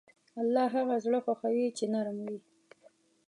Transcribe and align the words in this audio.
الله 0.41 0.65
هغه 0.75 0.95
زړه 1.05 1.19
خوښوي 1.25 1.67
چې 1.77 1.85
نرم 1.93 2.17
وي. 2.25 2.39